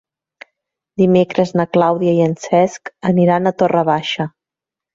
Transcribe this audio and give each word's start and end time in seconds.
Dimecres 1.01 1.51
na 1.61 1.67
Clàudia 1.77 2.15
i 2.21 2.25
en 2.29 2.35
Cesc 2.47 2.93
aniran 3.13 3.51
a 3.51 3.55
Torre 3.63 3.87
Baixa. 3.95 4.31